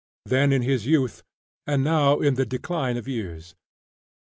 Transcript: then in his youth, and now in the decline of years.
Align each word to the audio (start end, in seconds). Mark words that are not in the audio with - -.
then 0.25 0.51
in 0.51 0.63
his 0.63 0.87
youth, 0.87 1.21
and 1.67 1.83
now 1.83 2.19
in 2.21 2.33
the 2.33 2.43
decline 2.43 2.97
of 2.97 3.07
years. 3.07 3.53